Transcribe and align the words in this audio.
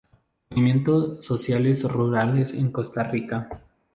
Movimiento 0.49 1.21
sociales 1.21 1.83
rurales 1.83 2.55
en 2.55 2.71
Costa 2.71 3.03
Rica.". 3.03 3.47